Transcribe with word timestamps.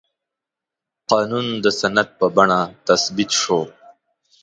قانون 1.11 1.47
د 1.63 1.65
سند 1.79 1.97
په 2.19 2.25
بڼه 2.35 2.59
تثبیت 2.87 3.31
شو. 3.41 3.59